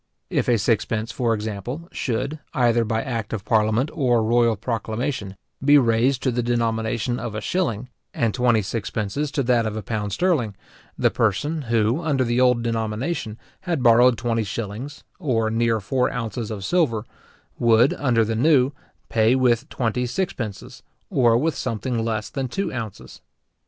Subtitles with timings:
[0.31, 5.77] If a sixpence, for example, should, either by act of parliament or royal proclamation, be
[5.77, 10.11] raised to the denomination of a shilling, and twenty sixpences to that of a pound
[10.11, 10.55] sterling;
[10.97, 13.37] the person who, under the old denomination,
[13.69, 17.05] had borrowed twenty shillings, or near four ounces of silver,
[17.59, 18.71] would, under the new,
[19.07, 20.81] pay with twenty sixpences,
[21.11, 23.21] or with something less than two ounces.